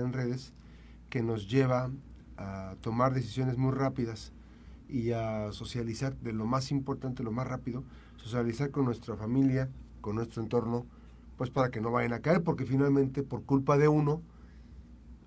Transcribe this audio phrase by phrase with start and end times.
[0.00, 0.52] en redes
[1.10, 1.90] que nos lleva
[2.36, 4.32] a tomar decisiones muy rápidas
[4.88, 7.82] y a socializar de lo más importante, lo más rápido,
[8.16, 9.68] socializar con nuestra familia,
[10.00, 10.86] con nuestro entorno,
[11.36, 14.22] pues para que no vayan a caer, porque finalmente por culpa de uno,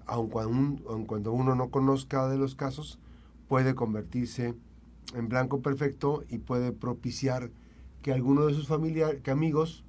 [0.06, 3.00] aun cuando, cuando uno no conozca de los casos,
[3.48, 4.56] puede convertirse
[5.14, 7.52] en blanco perfecto y puede propiciar
[8.02, 9.84] que alguno de sus familiares, que amigos,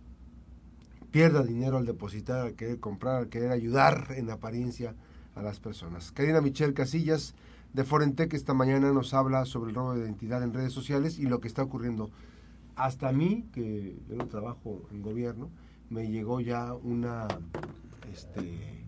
[1.11, 4.95] pierda dinero al depositar, al querer comprar, al querer ayudar en apariencia
[5.35, 6.13] a las personas.
[6.13, 7.35] Karina Michelle Casillas
[7.73, 11.27] de Forentec esta mañana nos habla sobre el robo de identidad en redes sociales y
[11.27, 12.11] lo que está ocurriendo.
[12.77, 15.51] Hasta a mí, que yo no trabajo en gobierno,
[15.89, 17.29] me llegó ya una,
[18.13, 18.85] este,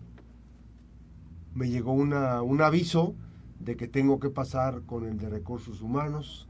[1.53, 3.15] me llegó una, un aviso
[3.59, 6.47] de que tengo que pasar con el de recursos humanos,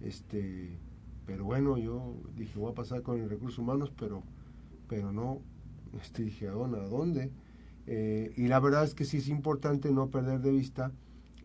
[0.00, 0.78] este,
[1.26, 4.22] pero bueno, yo dije voy a pasar con el recursos humanos, pero,
[4.92, 5.40] pero no,
[6.02, 7.30] este, dije ¿a dónde?
[7.86, 10.92] Eh, y la verdad es que sí es importante no perder de vista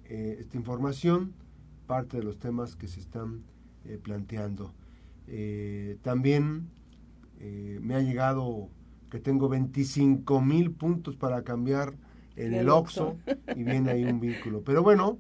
[0.04, 1.32] eh, esta información,
[1.86, 3.44] parte de los temas que se están
[3.86, 4.74] eh, planteando.
[6.02, 6.68] también
[7.40, 8.68] me ha llegado
[9.10, 11.94] que tengo 25 mil puntos para cambiar
[12.36, 13.16] en el, OXO
[13.56, 14.62] y viene ahí un vínculo.
[14.62, 15.20] Pero bueno,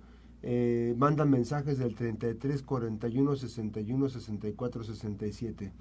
[0.98, 5.72] mandan mensajes del 33 41 61 64 67.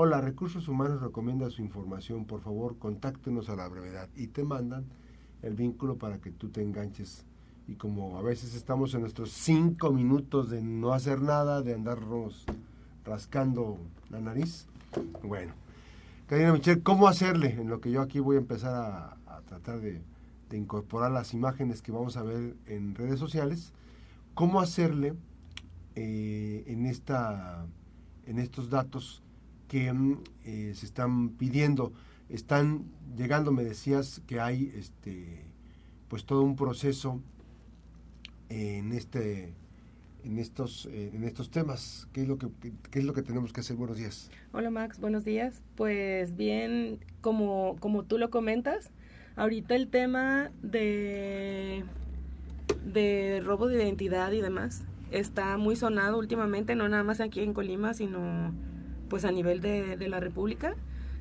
[0.00, 4.84] Hola, Recursos Humanos recomienda su información, por favor, contáctenos a la brevedad y te mandan
[5.42, 7.24] el vínculo para que tú te enganches.
[7.66, 12.44] Y como a veces estamos en nuestros cinco minutos de no hacer nada, de andarnos
[13.04, 13.76] rascando
[14.08, 14.68] la nariz,
[15.24, 15.52] bueno.
[16.28, 17.60] Karina Michelle, ¿cómo hacerle?
[17.60, 20.00] En lo que yo aquí voy a empezar a, tratar de,
[20.52, 23.72] incorporar las imágenes que vamos a ver en redes sociales,
[24.34, 25.16] ¿cómo hacerle
[25.96, 27.66] eh, en, esta,
[28.26, 29.24] en estos datos
[29.68, 31.92] que mm, eh, se están pidiendo.
[32.28, 32.84] Están
[33.16, 35.44] llegando, me decías que hay este
[36.08, 37.20] pues todo un proceso
[38.48, 39.54] en este
[40.24, 42.08] en estos eh, en estos temas.
[42.12, 42.48] Qué es lo que
[42.90, 44.30] qué es lo que tenemos que hacer buenos días.
[44.52, 44.98] Hola Max.
[44.98, 45.62] Buenos días.
[45.76, 48.90] Pues bien como como tú lo comentas
[49.36, 51.84] ahorita el tema de
[52.84, 57.54] de robo de identidad y demás está muy sonado últimamente no nada más aquí en
[57.54, 58.52] Colima sino
[59.08, 60.74] pues a nivel de, la República.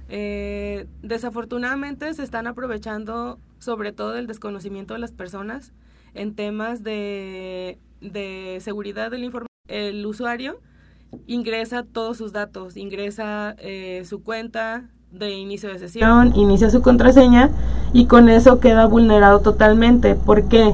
[0.09, 5.73] Eh, desafortunadamente se están aprovechando sobre todo el desconocimiento de las personas
[6.13, 7.77] en temas de,
[8.61, 9.47] seguridad del información.
[9.67, 10.59] El usuario
[11.25, 17.49] ingresa todos sus datos, ingresa eh, su cuenta de inicio de sesión, inicia su contraseña
[17.93, 20.15] y con eso queda vulnerado totalmente.
[20.15, 20.73] ¿Por qué?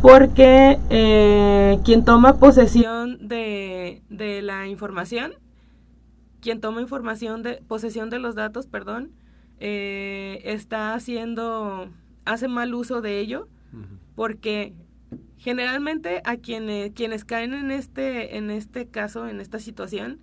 [0.00, 5.34] Porque eh, quien toma posesión de, de la información
[6.42, 9.12] quien toma información de posesión de los datos, perdón,
[9.60, 11.88] eh, está haciendo,
[12.24, 13.48] hace mal uso de ello,
[14.16, 14.74] porque
[15.38, 20.18] generalmente a quienes, quienes caen en este, en este caso, en esta situación,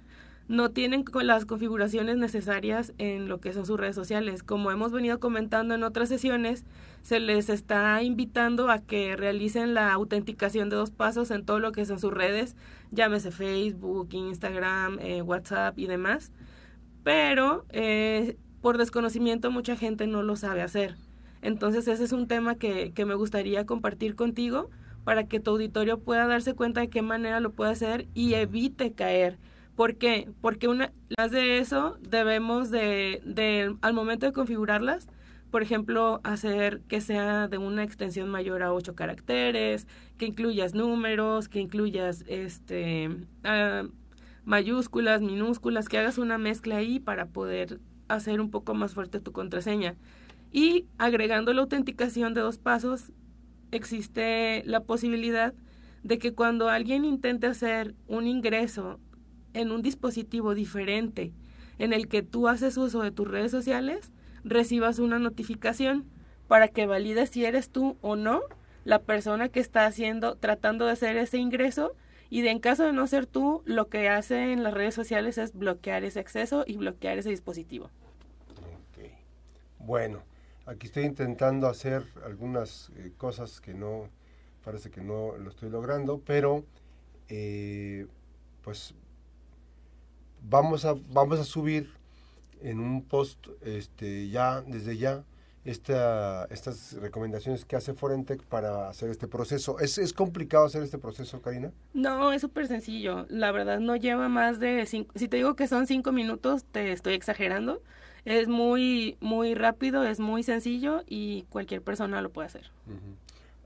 [0.49, 4.43] no tienen las configuraciones necesarias en lo que son sus redes sociales.
[4.43, 6.65] Como hemos venido comentando en otras sesiones,
[7.01, 11.71] se les está invitando a que realicen la autenticación de dos pasos en todo lo
[11.71, 12.55] que son sus redes,
[12.91, 16.31] llámese Facebook, Instagram, eh, WhatsApp y demás.
[17.03, 20.95] Pero eh, por desconocimiento mucha gente no lo sabe hacer.
[21.41, 24.69] Entonces ese es un tema que, que me gustaría compartir contigo
[25.03, 28.91] para que tu auditorio pueda darse cuenta de qué manera lo puede hacer y evite
[28.91, 29.37] caer
[29.79, 30.29] ¿Por qué?
[30.41, 35.07] Porque una, más de eso debemos de, de, al momento de configurarlas,
[35.51, 39.87] por ejemplo, hacer que sea de una extensión mayor a 8 caracteres,
[40.17, 43.09] que incluyas números, que incluyas este
[43.43, 43.83] ah,
[44.45, 49.31] mayúsculas, minúsculas, que hagas una mezcla ahí para poder hacer un poco más fuerte tu
[49.31, 49.95] contraseña.
[50.51, 53.11] Y agregando la autenticación de dos pasos,
[53.71, 55.53] existe la posibilidad
[56.03, 58.99] de que cuando alguien intente hacer un ingreso
[59.53, 61.33] en un dispositivo diferente
[61.77, 64.11] en el que tú haces uso de tus redes sociales,
[64.43, 66.05] recibas una notificación
[66.47, 68.41] para que valides si eres tú o no
[68.85, 71.93] la persona que está haciendo, tratando de hacer ese ingreso
[72.29, 75.37] y de en caso de no ser tú, lo que hace en las redes sociales
[75.37, 77.89] es bloquear ese acceso y bloquear ese dispositivo.
[79.79, 80.21] Bueno,
[80.65, 84.09] aquí estoy intentando hacer algunas eh, cosas que no,
[84.63, 86.63] parece que no lo estoy logrando, pero
[87.27, 88.05] eh,
[88.61, 88.93] pues
[90.43, 91.98] vamos a, vamos a subir
[92.61, 95.23] en un post este, ya, desde ya,
[95.65, 99.79] esta, estas recomendaciones que hace Forentec para hacer este proceso.
[99.79, 101.71] ¿Es, ¿Es complicado hacer este proceso, Karina?
[101.93, 103.25] No, es súper sencillo.
[103.29, 106.91] La verdad no lleva más de cinco, si te digo que son cinco minutos, te
[106.91, 107.81] estoy exagerando.
[108.25, 112.71] Es muy, muy rápido, es muy sencillo y cualquier persona lo puede hacer.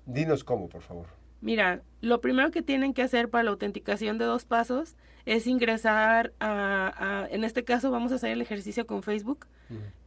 [0.06, 1.08] Dinos cómo, por favor.
[1.44, 4.96] Mira, lo primero que tienen que hacer para la autenticación de dos pasos
[5.26, 9.46] es ingresar a, en este caso vamos a hacer el ejercicio con Facebook,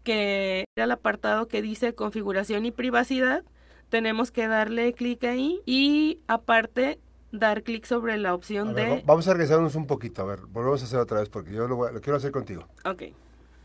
[0.02, 3.44] que era el apartado que dice configuración y privacidad.
[3.90, 6.98] Tenemos que darle clic ahí y aparte
[7.32, 9.02] dar clic sobre la opción de...
[9.04, 11.92] Vamos a regresarnos un poquito, a ver, volvemos a hacer otra vez porque yo lo,
[11.92, 12.66] lo quiero hacer contigo.
[12.86, 13.02] Ok.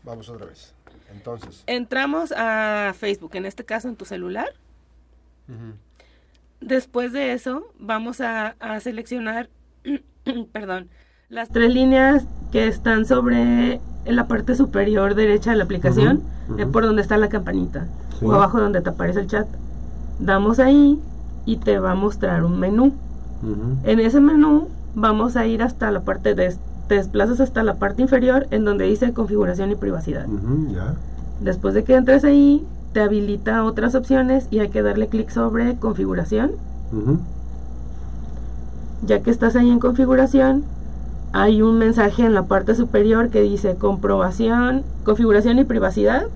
[0.04, 0.74] Vamos otra vez.
[1.10, 1.64] Entonces.
[1.66, 4.52] Entramos a Facebook, en este caso en tu celular.
[6.62, 9.50] Después de eso, vamos a, seleccionar,
[10.52, 10.88] perdón,
[11.28, 16.22] las tres líneas que están sobre en la parte superior derecha de la aplicación,
[16.58, 17.86] eh, por donde está la campanita,
[18.20, 19.46] o abajo donde te aparece el chat.
[20.18, 21.00] Damos ahí
[21.46, 22.92] y te va a mostrar un menú.
[23.84, 26.54] En ese menú vamos a ir hasta la parte de
[26.86, 30.26] te desplazas hasta la parte inferior en donde dice configuración y privacidad.
[31.40, 35.76] Después de que entres ahí, te habilita otras opciones y hay que darle clic sobre
[35.76, 36.52] configuración.
[39.04, 40.64] Ya que estás ahí en configuración,
[41.32, 46.26] hay un mensaje en la parte superior que dice comprobación, configuración y privacidad,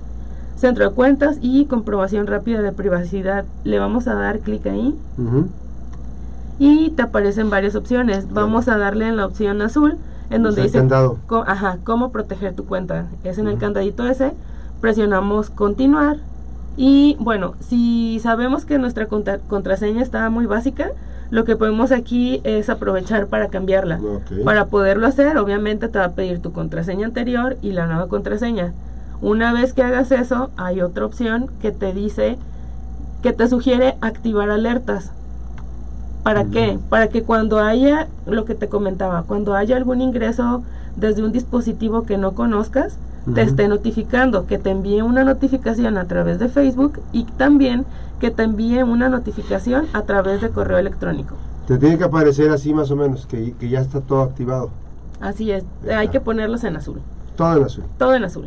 [0.57, 3.45] centro de cuentas y comprobación rápida de privacidad.
[3.65, 4.99] Le vamos a dar clic ahí.
[6.59, 8.33] Y te aparecen varias opciones.
[8.33, 9.99] Vamos a darle en la opción azul
[10.31, 10.83] en donde dice
[11.47, 13.07] ajá, cómo proteger tu cuenta.
[13.23, 14.33] Es en el candadito ese,
[14.81, 16.17] presionamos continuar
[16.77, 20.91] y bueno, si sabemos que nuestra contraseña está muy básica,
[21.31, 24.01] lo que podemos aquí es aprovechar para cambiarla.
[24.45, 28.73] Para poderlo hacer, obviamente te va a pedir tu contraseña anterior y la nueva contraseña.
[29.23, 32.37] Una vez que hagas eso, hay otra opción que te dice,
[33.23, 35.13] que te sugiere activar alertas.
[36.23, 36.79] ¿Para qué?
[36.91, 40.63] Para que cuando haya, lo que te comentaba, cuando haya algún ingreso
[40.97, 42.99] desde un dispositivo que no conozcas,
[43.35, 47.85] te esté notificando, que te envíe una notificación a través de Facebook y también
[48.21, 51.35] que te envíe una notificación a través de correo electrónico.
[51.67, 54.71] Te tiene que aparecer así más o menos, que, ya está todo activado.
[55.21, 57.01] Así es, hay que ponerlos en azul.
[57.37, 57.85] Todo en azul.
[57.99, 58.47] Todo en azul.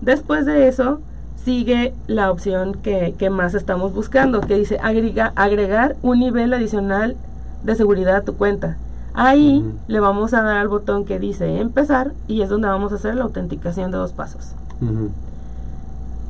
[0.00, 1.00] Después de eso,
[1.36, 7.16] sigue la opción que, más estamos buscando, que dice agregar un nivel adicional
[7.62, 8.78] de seguridad a tu cuenta.
[9.14, 12.96] Ahí le vamos a dar al botón que dice empezar y es donde vamos a
[12.96, 14.54] hacer la autenticación de dos pasos.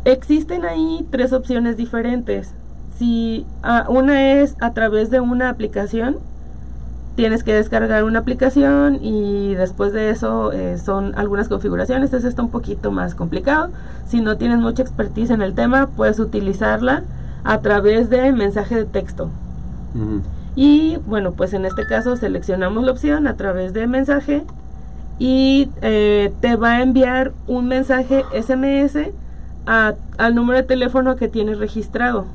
[0.04, 2.52] Existen ahí tres opciones diferentes.
[2.98, 6.18] Si ah, una es a través de una aplicación,
[7.16, 12.42] tienes que descargar una aplicación y después de eso eh, son algunas configuraciones, eso está
[12.42, 13.70] un poquito más complicado.
[14.06, 17.04] Si no tienes mucha expertise en el tema, puedes utilizarla
[17.44, 19.30] a través de mensaje de texto.
[20.56, 24.44] Y bueno, pues en este caso seleccionamos la opción a través de mensaje
[25.18, 29.10] y eh, te va a enviar un mensaje SMS
[29.66, 32.26] al número de teléfono que tienes registrado.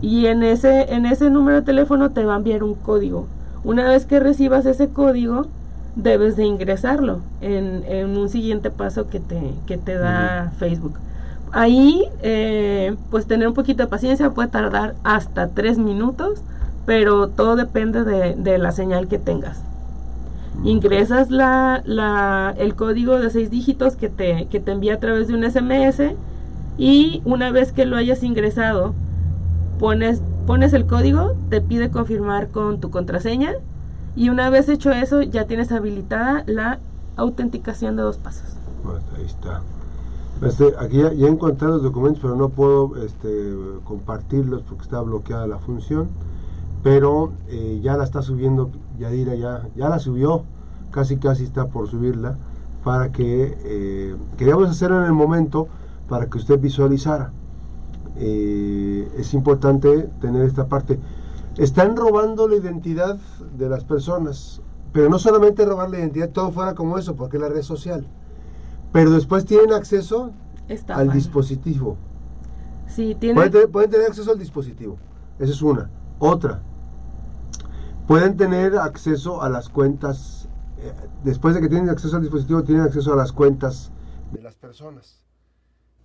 [0.00, 3.26] Y en ese, en ese número de teléfono te va a enviar un código.
[3.64, 5.46] Una vez que recibas ese código,
[5.94, 10.94] debes de ingresarlo en, un siguiente paso que te, que te da Facebook.
[11.52, 16.42] Ahí, eh, pues tener un poquito de paciencia, puede tardar hasta tres minutos,
[16.86, 19.62] pero todo depende de, la señal que tengas.
[20.64, 25.28] Ingresas la, la, el código de seis dígitos que te, que te envía a través
[25.28, 26.14] de un SMS
[26.78, 28.94] y una vez que lo hayas ingresado,
[29.78, 33.54] pones pones el código, te pide confirmar con tu contraseña
[34.16, 36.80] y una vez hecho eso ya tienes habilitada la
[37.16, 38.56] autenticación de dos pasos.
[39.16, 39.62] ahí está.
[40.42, 45.46] Este, aquí ya, ya, encontré los documentos, pero no puedo este, compartirlos porque está bloqueada
[45.46, 46.08] la función.
[46.82, 50.44] Pero eh, ya la está subiendo, Yadira ya, ya la subió,
[50.90, 52.36] casi casi está por subirla,
[52.84, 55.68] para que eh, queríamos hacerlo en el momento
[56.08, 57.32] para que usted visualizara.
[58.16, 60.98] Eh, es importante tener esta parte.
[61.56, 63.18] Están robando la identidad
[63.56, 64.60] de las personas,
[64.92, 68.06] pero no solamente robar la identidad, todo fuera como eso, porque es la red social.
[68.92, 70.32] Pero después tienen acceso
[70.88, 71.96] al dispositivo.
[72.86, 74.98] Sí, pueden, tener, acceso al dispositivo.
[75.38, 75.88] Esa es una.
[76.18, 76.62] Otra.
[78.06, 80.48] Pueden tener acceso a las cuentas.
[80.78, 80.92] Eh,
[81.24, 83.92] después de que tienen acceso al dispositivo, tienen acceso a las cuentas
[84.32, 85.24] de las personas.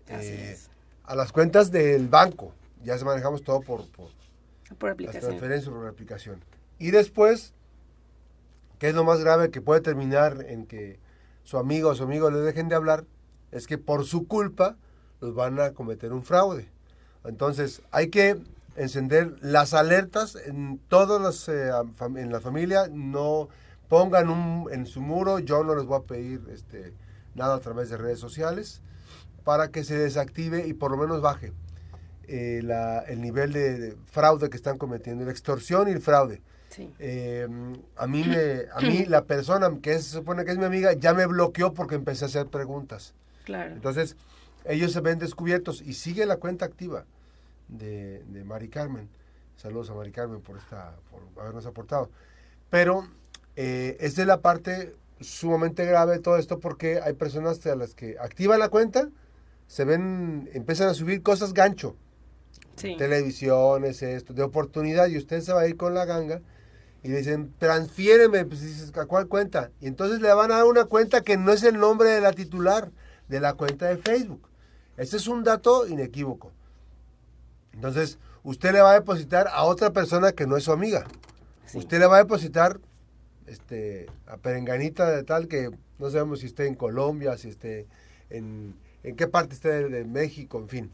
[0.07, 0.69] Así eh, es
[1.07, 2.53] a las cuentas del banco.
[2.83, 5.23] Ya se manejamos todo por, por, aplicación.
[5.23, 6.43] Las transferencias por aplicación.
[6.77, 7.53] Y después,
[8.77, 10.99] ¿qué es lo más grave que puede terminar en que
[11.43, 13.05] su amigo o su amigo le dejen de hablar?
[13.51, 14.77] Es que por su culpa
[15.21, 16.69] los van a cometer un fraude.
[17.23, 18.37] Entonces, hay que
[18.77, 21.71] encender las alertas en todas las, eh,
[22.15, 22.87] en la familia.
[22.89, 23.49] No
[23.89, 26.93] pongan un, en su muro, yo no les voy a pedir este,
[27.35, 28.81] nada a través de redes sociales
[29.43, 31.53] para que se desactive y por lo menos baje
[32.27, 36.41] eh, la, el nivel de, fraude que están cometiendo, la extorsión y el fraude.
[36.99, 37.47] Eh,
[37.95, 41.15] a mí me, a mí la persona que se supone que es mi amiga ya
[41.15, 43.15] me bloqueó porque empecé a hacer preguntas.
[43.45, 43.73] Claro.
[43.73, 44.15] Entonces
[44.65, 47.05] ellos se ven descubiertos y sigue la cuenta activa
[47.67, 49.09] de, de Mari Carmen.
[49.55, 52.09] Saludos a Mari Carmen por esta, por habernos aportado.
[52.69, 53.07] Pero
[53.55, 57.95] eh, esa es la parte sumamente grave de todo esto porque hay personas a las
[57.95, 59.09] que activan la cuenta,
[59.65, 61.95] se ven, empiezan a subir cosas gancho
[62.77, 66.41] televisiones, esto, de oportunidad, y usted se va a ir con la ganga
[67.03, 69.71] y le dicen, transfiéreme, pues dices, ¿a cuál cuenta?
[69.81, 72.33] Y entonces le van a dar una cuenta que no es el nombre de la
[72.33, 72.91] titular
[73.27, 74.47] de la cuenta de Facebook.
[74.97, 76.51] Ese es un dato inequívoco.
[77.77, 81.05] Entonces, usted le va a depositar a otra persona que no es su amiga.
[81.75, 82.79] Usted le va a depositar
[83.45, 85.69] este, a Perenganita de tal que
[85.99, 87.85] no sabemos si esté en Colombia, si esté
[88.31, 90.91] en, en qué parte está de, México, en fin.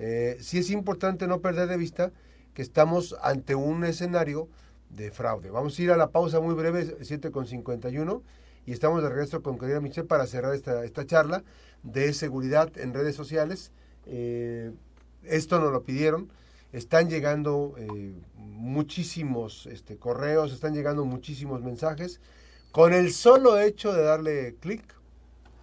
[0.00, 2.10] Eh, sí es importante no perder de vista
[2.52, 4.48] que estamos ante un escenario
[4.90, 5.50] de fraude.
[5.50, 8.22] Vamos a ir a la pausa muy breve, 7.51,
[8.66, 11.44] y estamos de regreso con querida Michelle para cerrar esta, esta charla
[11.84, 13.70] de seguridad en redes sociales.
[14.06, 14.72] Eh,
[15.26, 16.30] esto nos lo pidieron.
[16.72, 22.20] Están llegando eh, muchísimos este, correos, están llegando muchísimos mensajes.
[22.72, 24.82] Con el solo hecho de darle clic,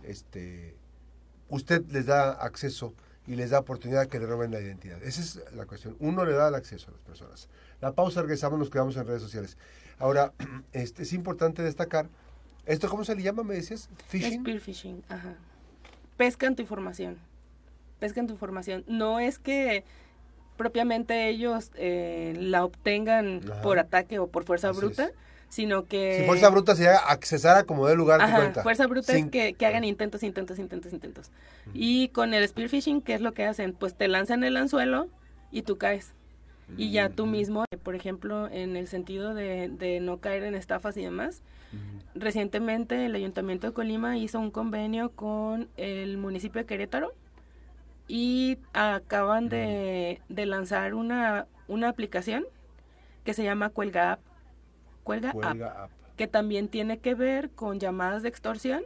[0.04, 0.76] este,
[1.50, 2.94] usted les da acceso
[3.28, 5.02] y les da oportunidad que le roben la identidad.
[5.04, 5.96] Esa es la cuestión.
[6.00, 7.50] Uno le da el acceso a las personas.
[7.82, 9.58] La pausa, regresamos, nos quedamos en redes sociales.
[10.00, 10.34] Ahora,
[10.72, 12.08] este, es importante destacar,
[12.66, 13.90] ¿esto cómo se le llama, me decías?
[14.08, 14.42] Phishing.
[14.42, 15.36] Spear phishing, ajá.
[16.18, 17.18] Pescan tu información.
[18.02, 18.84] Pescan tu información.
[18.88, 19.84] No es que
[20.58, 25.12] propiamente ellos eh, la obtengan por ataque o por fuerza bruta,
[25.50, 26.18] sino que...
[26.22, 28.64] Si fuerza bruta sería accesar a como de lugar Ajá, cuenta.
[28.64, 31.30] fuerza bruta es que, que, hagan intentos, intentos, intentos, intentos.
[31.76, 33.74] Y con el spear phishing, ¿qué es lo que hacen?
[33.74, 35.08] Pues te lanzan el anzuelo
[35.52, 36.14] y tú caes.
[36.76, 40.98] Y ya tú mismo, por ejemplo, en el sentido de, de no caer en estafas
[40.98, 41.44] y demás,
[42.16, 47.14] recientemente el Ayuntamiento de Colima hizo un convenio con el municipio de Querétaro
[48.14, 52.44] y acaban de, de lanzar una, una aplicación
[53.24, 54.20] que se llama Cuelga App
[55.06, 58.84] Cuelga, app, que también tiene que ver con llamadas de extorsión.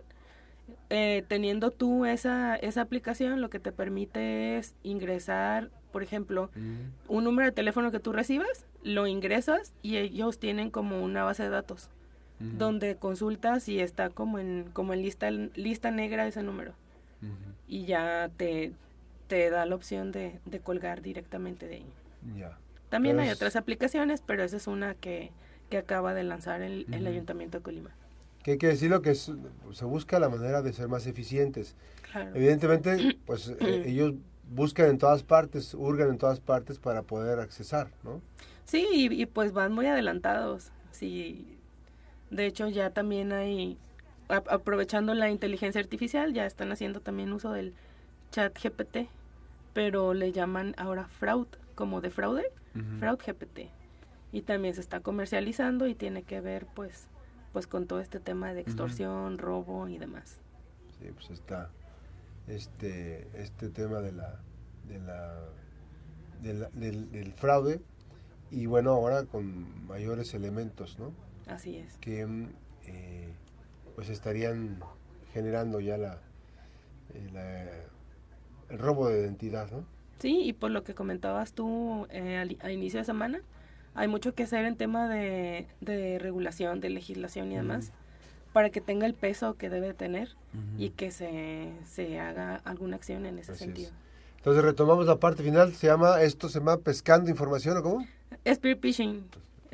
[0.91, 7.11] Eh, teniendo tú esa, esa aplicación, lo que te permite es ingresar, por ejemplo, mm.
[7.11, 11.41] un número de teléfono que tú recibas, lo ingresas y ellos tienen como una base
[11.43, 11.89] de datos
[12.37, 16.73] donde consultas y está como en, como en lista, lista negra ese número.
[17.67, 18.73] Y ya te,
[19.27, 21.93] te da la opción de, de colgar directamente de ahí.
[22.89, 25.31] También hay otras aplicaciones, pero esa es una que,
[25.69, 27.91] que acaba de lanzar el, Ayuntamiento de Colima.
[28.43, 31.75] Que hay que decirlo que se busca la manera de ser más eficientes.
[32.33, 34.13] Evidentemente, pues eh, ellos
[34.51, 38.21] buscan en todas partes, hurgan en todas partes para poder accesar, ¿no?
[38.65, 40.71] Sí, y, pues van muy adelantados.
[40.91, 41.57] Sí,
[42.29, 43.77] de hecho ya también hay,
[44.27, 47.73] aprovechando la inteligencia artificial, ya están haciendo también uso del
[48.35, 49.07] chat GPT,
[49.73, 52.51] pero le llaman ahora fraud, como de fraude,
[52.99, 53.71] fraud GPT
[54.33, 57.07] y también se está comercializando y tiene que ver pues
[57.53, 60.41] pues con todo este tema de extorsión, robo y demás.
[60.99, 61.69] Sí, pues está
[62.47, 64.41] este este tema de la
[64.89, 65.39] de la,
[66.41, 67.79] del, del, fraude
[68.51, 71.13] y bueno ahora con mayores elementos, ¿no?
[71.47, 71.95] Así es.
[71.99, 72.27] Que
[72.87, 73.33] eh,
[73.95, 74.81] pues estarían
[75.31, 76.19] generando ya la,
[77.13, 77.87] eh,
[78.69, 79.85] el robo de identidad, ¿no?
[80.19, 83.41] Sí, y por lo que comentabas tú eh, al, inicio de semana,
[83.93, 87.91] hay mucho que hacer en tema de, de regulación, de legislación y demás,
[88.53, 90.29] para que tenga el peso que debe tener
[90.77, 93.91] y que se, se haga alguna acción en ese sentido.
[94.37, 98.07] Entonces retomamos la parte final, se llama, esto se llama pescando información o cómo?
[98.47, 99.25] Spear phishing.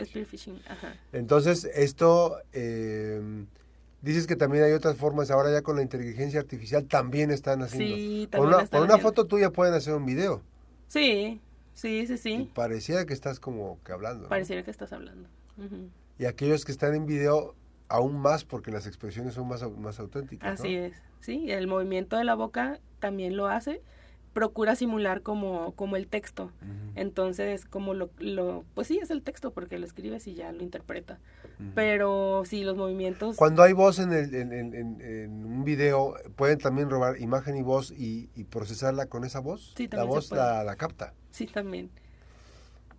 [0.02, 0.96] Spear phishing, ajá.
[1.12, 3.22] Entonces, esto, eh,
[4.02, 7.96] dices que también hay otras formas, ahora ya con la inteligencia artificial también están haciendo.
[7.96, 10.42] Sí, también con una, una foto tuya pueden hacer un video.
[10.88, 11.40] Sí,
[11.74, 12.52] Sí, sí, sí.
[12.54, 14.28] pareciera que estás como que hablando.
[14.28, 15.30] Pareciera que estás hablando.
[16.20, 17.56] Y aquellos que están en video,
[17.88, 20.60] aún más porque las expresiones son más, más auténticas.
[20.60, 21.50] Así es, sí.
[21.50, 23.82] El movimiento de la boca también lo hace.
[24.34, 26.52] Procura simular como, como el texto.
[26.96, 30.64] Entonces, como lo, lo, pues sí, es el texto porque lo escribes y ya lo
[30.64, 31.20] interpreta.
[31.76, 33.36] Pero sí, los movimientos...
[33.36, 37.92] Cuando hay voz en, el, en, en, un video, ¿pueden también robar imagen y voz
[37.92, 39.74] y, procesarla con esa voz?
[39.76, 41.14] Sí, la voz la, la capta.
[41.32, 41.90] Sí, también.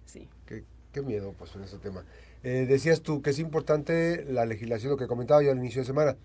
[0.05, 0.29] Sí.
[0.47, 2.05] Qué, miedo, pues, en ese tema.
[2.43, 5.87] Eh, decías tú que es importante la legislación, lo que comentaba yo al inicio de
[5.87, 6.17] semana.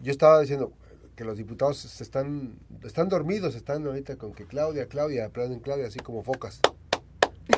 [0.00, 0.72] Yo estaba diciendo,
[1.16, 5.86] que los diputados se están, están dormidos, están ahorita con que Claudia, Claudia, aplauden Claudia,
[5.86, 6.60] así como focas.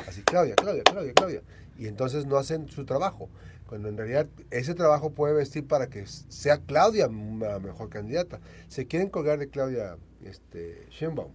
[0.07, 1.41] Así, Claudia, Claudia, Claudia, Claudia.
[1.77, 3.29] Y entonces no hacen su trabajo.
[3.67, 8.39] Cuando en realidad ese trabajo puede vestir para que sea Claudia una mejor candidata.
[8.67, 11.31] Se quieren colgar de Claudia este, Sheinbaum,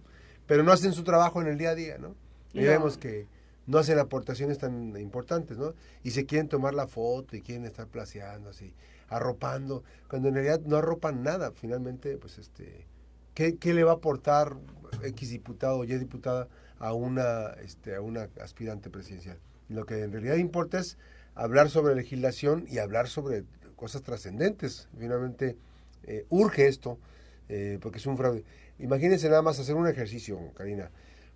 [0.47, 2.15] pero no hacen su trabajo en el día a día, ¿no?
[2.53, 3.27] Y vemos que
[3.67, 5.73] no hacen aportaciones tan importantes, ¿no?
[6.03, 8.73] Y se quieren tomar la foto y quieren estar placeando así,
[9.11, 11.51] arropando, cuando en realidad no arropan nada.
[11.51, 12.87] Finalmente, pues, este,
[13.35, 14.55] ¿qué, qué le va a aportar
[15.03, 16.47] X diputado o Y diputada
[16.79, 19.37] a una, este, a una aspirante presidencial?
[19.69, 20.97] Lo que en realidad importa es
[21.35, 23.43] hablar sobre legislación y hablar sobre
[23.75, 24.87] cosas trascendentes.
[24.97, 25.57] Finalmente,
[26.03, 26.97] eh, urge esto,
[27.49, 28.43] eh, porque es un fraude.
[28.79, 30.89] Imagínense nada más hacer un ejercicio, Karina.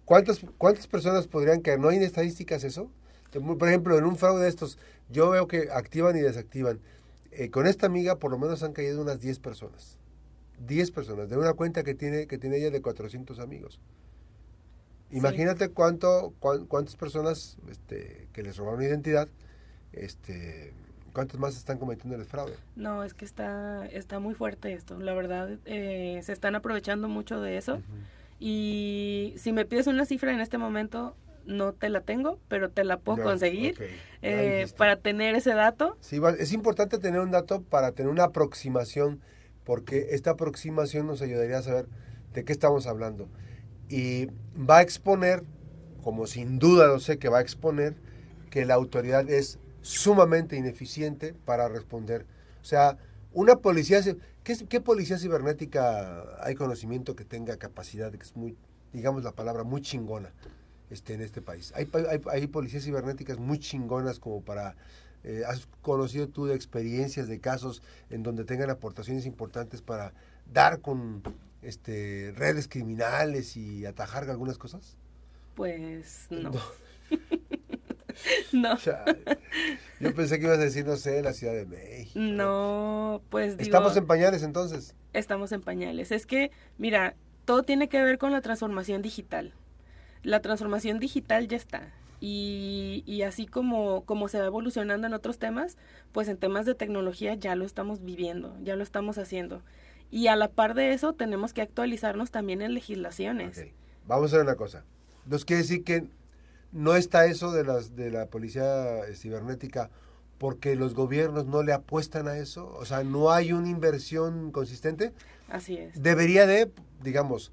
[0.05, 1.79] ¿Cuántas, ¿Cuántas personas podrían caer?
[1.79, 2.89] ¿No hay estadísticas eso?
[3.31, 4.77] Por ejemplo, en un fraude de estos,
[5.09, 6.79] yo veo que activan y desactivan.
[7.37, 9.99] Eh, con esta amiga por lo menos han caído unas 10 personas.
[10.65, 13.81] 10 personas, de una cuenta que tiene, que tiene ella de 400 amigos.
[15.11, 19.27] Imagínate cuánto, cuántas personas este, que les robaron identidad,
[19.91, 20.73] este,
[21.13, 22.55] cuántas más están cometiendo el fraude.
[22.75, 24.97] No, es que está, está muy fuerte esto.
[24.99, 27.81] La verdad, eh, se están aprovechando mucho de eso.
[28.39, 31.15] Y si me pides una cifra en este momento,
[31.45, 33.75] no te la tengo, pero te la puedo conseguir
[34.21, 35.97] eh, para tener ese dato.
[36.01, 39.21] Sí, es importante tener un dato para tener una aproximación,
[39.63, 41.87] porque esta aproximación nos ayudaría a saber
[42.33, 43.27] de qué estamos hablando.
[43.89, 45.43] Y va a exponer,
[46.03, 47.95] como sin duda lo sé que va a exponer,
[48.49, 52.25] que la autoridad es sumamente ineficiente para responder.
[52.61, 52.97] O sea,
[53.33, 54.01] una policía,
[54.43, 58.57] ¿qué, policía cibernética hay conocimiento que tenga capacidad, que es muy,
[58.93, 60.33] digamos la palabra, muy chingona
[60.89, 61.73] este, en este país?
[61.75, 61.89] Hay,
[62.31, 64.75] hay, policías cibernéticas muy chingonas como para...
[65.23, 70.13] Eh, ¿Has conocido tú de experiencias, de casos en donde tengan aportaciones importantes para
[70.51, 71.23] dar con
[71.63, 74.97] este, redes criminales y atajar algunas cosas?
[75.55, 76.51] Pues no.
[78.51, 78.77] no.
[79.99, 82.19] Yo pensé que ibas a decir, no sé, la Ciudad de México.
[82.19, 84.93] No, pues Estamos en pañales entonces.
[85.13, 86.11] Estamos en pañales.
[86.11, 89.53] Es que, mira, todo tiene que ver con la transformación digital.
[90.25, 91.93] La transformación digital ya está.
[92.19, 95.77] Y, y, así como, como se va evolucionando en otros temas,
[96.11, 99.61] pues en temas de tecnología ya lo estamos viviendo, ya lo estamos haciendo.
[100.11, 103.65] Y a la par de eso tenemos que actualizarnos también en legislaciones.
[104.07, 104.83] Vamos a ver una cosa.
[105.25, 106.05] Nos quiere decir que
[106.71, 109.89] no está eso de, las, de la policía eh, cibernética
[110.37, 115.13] porque los gobiernos no le apuestan a eso, o sea, no hay una inversión consistente.
[115.49, 116.01] Así es.
[116.01, 117.51] Debería de, digamos,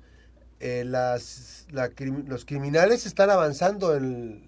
[0.62, 4.46] eh, las, los criminales están avanzando en,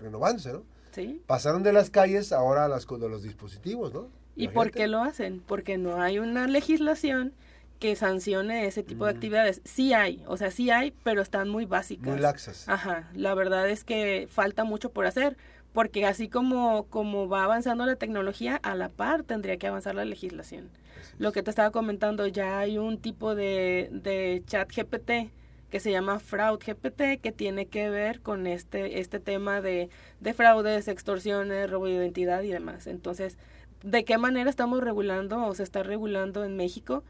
[0.00, 0.64] renovándose, ¿no?
[0.90, 1.22] Sí.
[1.26, 4.08] Pasaron de las calles ahora a las, de los dispositivos, ¿no?
[4.34, 5.40] ¿Y por qué lo hacen?
[5.46, 7.32] Porque no hay una legislación
[7.78, 9.16] que sancione ese tipo de mm.
[9.16, 9.60] actividades.
[9.64, 12.08] Sí hay, o sea, sí hay, pero están muy básicas.
[12.08, 12.68] Muy laxas.
[12.68, 15.36] Ajá, la verdad es que falta mucho por hacer,
[15.76, 20.06] porque así como, como va avanzando la tecnología, a la par tendría que avanzar la
[20.06, 20.70] legislación.
[21.18, 25.30] Lo que te estaba comentando, ya hay un tipo de, de chat GPT
[25.68, 30.32] que se llama Fraud GPT, que tiene que ver con este, este tema de, de
[30.32, 32.86] fraudes, extorsiones, robo de identidad y demás.
[32.86, 33.36] Entonces,
[33.82, 37.04] de qué manera estamos regulando o se está regulando en México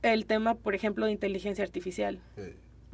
[0.00, 2.18] el tema, por ejemplo, de inteligencia artificial.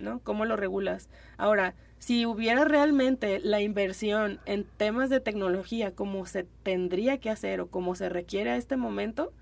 [0.03, 0.21] ¿No?
[0.21, 1.09] ¿Cómo lo regulas?
[1.39, 7.61] Ahora, si hubiera realmente la inversión en temas de tecnología como se tendría que hacer
[7.61, 9.33] o como se requiere a este momento,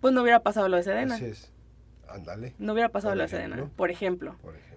[0.00, 1.16] pues no hubiera pasado lo de Sedena.
[1.16, 1.52] Así es.
[2.08, 2.54] Ándale.
[2.60, 4.36] No hubiera pasado lo de Sedena, por ejemplo,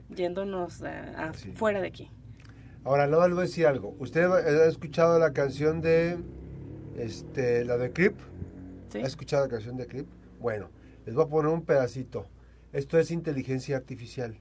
[0.09, 2.09] yéndonos a, fuera de aquí.
[2.83, 3.95] Ahora, no les voy a decir algo.
[3.99, 6.17] ¿Usted ha escuchado la canción de,
[6.97, 8.17] este, la de Crip?
[8.95, 10.07] ¿Ha escuchado la canción de Clip?
[10.39, 10.71] Bueno,
[11.05, 12.25] les voy a poner un pedacito.
[12.73, 14.39] Esto es inteligencia artificial.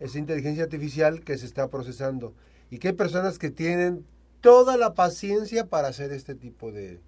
[0.00, 2.34] Es inteligencia artificial que se está procesando.
[2.70, 4.04] Y que hay personas que tienen
[4.40, 7.00] toda la paciencia para hacer este tipo de,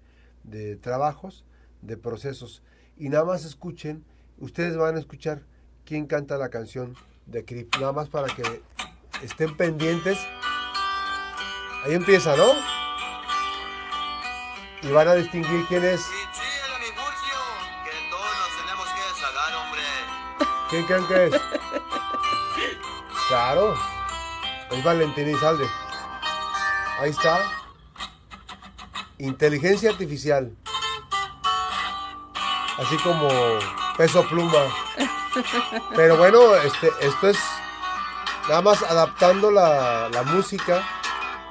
[0.43, 1.45] de trabajos,
[1.81, 2.63] de procesos.
[2.97, 4.03] Y nada más escuchen,
[4.39, 5.43] ustedes van a escuchar
[5.85, 7.73] quién canta la canción de Clip.
[7.79, 8.61] Nada más para que
[9.23, 10.17] estén pendientes.
[11.83, 12.47] Ahí empieza, ¿no?
[14.81, 16.01] Y van a distinguir quién es
[20.69, 21.31] ¿Quién creen que es?
[23.29, 23.75] Claro,
[24.71, 25.69] es Valentín Izalde.
[26.99, 27.39] Ahí está.
[29.19, 30.51] Inteligencia artificial.
[32.79, 33.29] Así como
[33.97, 34.63] peso pluma.
[35.95, 37.37] Pero bueno, este, esto es
[38.47, 40.81] nada más adaptando la, música.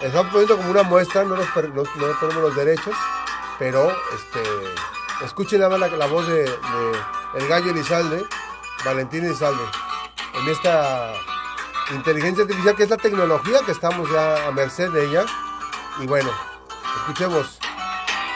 [0.00, 2.96] Estamos poniendo como una muestra, no, nos, no, tenemos los derechos,
[3.56, 6.44] pero este, escuchen nada más la, voz de,
[7.34, 8.26] El Gallo Elizalde
[8.84, 9.62] Valentín Elizalde,
[10.34, 11.12] en esta
[11.94, 15.24] inteligencia artificial que es la tecnología que estamos ya a merced de ella.
[16.00, 16.30] Y bueno,
[16.98, 17.58] escuchemos.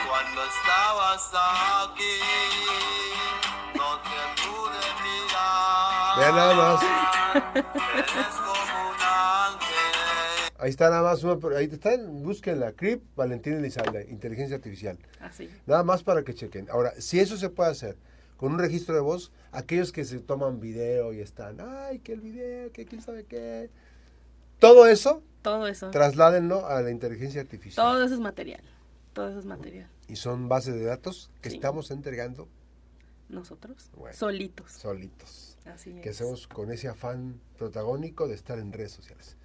[0.07, 1.31] Cuando estabas
[1.85, 2.19] aquí,
[3.75, 6.19] no te pude mirar.
[6.19, 6.83] Vean nada más.
[7.55, 10.51] Eres como un ángel.
[10.59, 11.23] Ahí está nada más.
[11.23, 12.23] Una, ahí están.
[12.23, 12.73] Búsquenla.
[12.73, 14.97] CRIP Valentín Elizalde, inteligencia artificial.
[15.21, 15.49] Así.
[15.65, 16.69] Nada más para que chequen.
[16.71, 17.97] Ahora, si eso se puede hacer
[18.43, 22.19] con un registro de voz, aquellos que se toman video y están, ay, que el
[22.19, 23.69] video, que quién sabe qué.
[24.59, 25.91] Todo eso, Todo eso.
[25.91, 27.85] trasládenlo a la inteligencia artificial.
[27.85, 28.61] Todo eso es material.
[29.13, 29.89] Todo eso es material.
[30.09, 31.55] Y son bases de datos que Sí.
[31.55, 32.49] estamos entregando
[33.29, 33.89] Nosotros.
[33.95, 34.13] Bueno.
[34.13, 34.73] Solitos.
[34.73, 35.57] solitos.
[35.63, 36.17] Así Que es.
[36.19, 39.37] hacemos con ese afán protagónico de estar en redes sociales.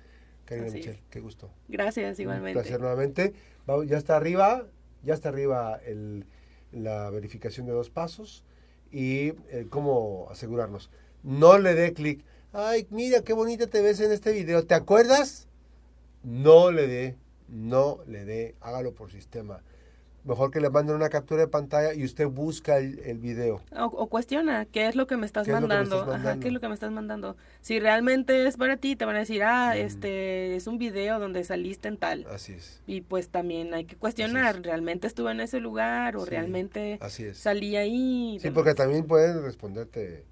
[0.44, 1.02] Karina es.
[1.08, 1.52] qué gusto.
[1.68, 2.60] Gracias, Un igualmente.
[2.60, 3.32] placer nuevamente.
[3.64, 4.66] Vamos, ya está arriba,
[5.04, 6.26] ya está arriba el,
[6.72, 8.42] la verificación de dos pasos
[8.90, 10.90] y eh, cómo asegurarnos.
[11.22, 12.24] No le dé clic.
[12.52, 14.64] Ay, mira qué bonita te ves en este video.
[14.66, 15.48] ¿Te acuerdas?
[16.22, 17.16] No le dé,
[17.48, 18.54] no le dé.
[18.60, 19.62] Hágalo por sistema.
[20.24, 23.62] Mejor que le manden una captura de pantalla y usted busca el, el video.
[23.74, 25.96] O, o cuestiona, ¿qué es lo que me estás ¿Qué es que me mandando?
[25.96, 26.42] estás Ajá, mandando?
[26.42, 27.36] ¿qué es lo que me estás mandando?
[27.62, 29.78] Si realmente es para ti, te van a decir, ah, Mm.
[29.78, 32.26] este es un video donde saliste en tal.
[32.30, 32.82] Así es.
[32.86, 34.60] Y pues también hay que cuestionar.
[34.60, 37.38] ¿realmente estuve en ese lugar o Sí, realmente Así es.
[37.38, 38.34] salí ahí?
[38.36, 40.24] y Sí, porque también pueden responderte,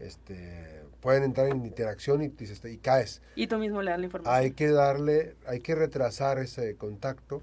[0.00, 3.20] este, pueden entrar en interacción y, dices, y caes.
[3.34, 4.34] Y tú mismo le das la información.
[4.36, 7.42] Hay que darle, hay que retrasar ese contacto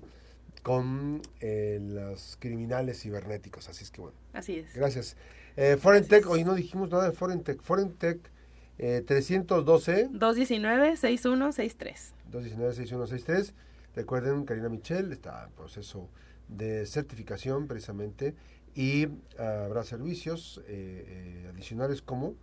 [0.63, 3.69] con eh, los criminales cibernéticos.
[3.69, 4.74] Así es que bueno, Así es.
[4.74, 5.15] gracias.
[5.58, 7.62] Eh, Foreign Tech, hoy no dijimos nada de Foreign Tech.
[7.62, 8.19] Foreign Tech
[8.78, 12.13] eh, 312 219-6163.
[12.32, 13.54] 219-6163.
[13.95, 16.10] Recuerden, Karina Michel está en proceso
[16.47, 18.36] de certificación precisamente
[18.74, 22.36] y ah, habrá servicios eh, eh, adicionales como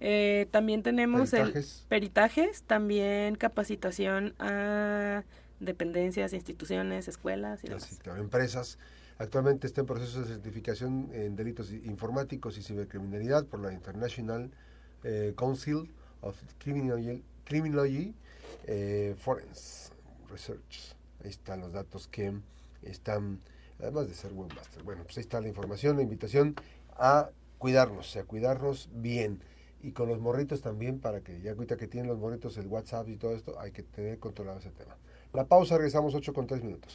[0.00, 1.80] Eh, también tenemos Peritajes.
[1.82, 5.24] el peritajes, también capacitación a
[5.60, 7.84] dependencias, instituciones, escuelas y demás.
[7.84, 8.78] Así, claro, empresas.
[9.18, 14.50] Actualmente está en proceso de certificación en delitos informáticos y cibercriminalidad por la International
[15.04, 15.90] eh, Council
[16.20, 18.14] of Criminology, Criminology
[18.66, 19.90] eh, Forense
[20.28, 20.94] Research.
[21.24, 22.34] Ahí están los datos que
[22.82, 23.40] están,
[23.78, 24.82] además de ser webmaster.
[24.82, 26.54] Bueno, pues ahí está la información, la invitación
[26.96, 29.40] a cuidarnos, a cuidarnos bien.
[29.82, 33.08] Y con los morritos también, para que ya ahorita que tienen los morritos el WhatsApp
[33.08, 34.96] y todo esto, hay que tener controlado ese tema.
[35.36, 36.94] La pausa, regresamos 8 con 3 minutos.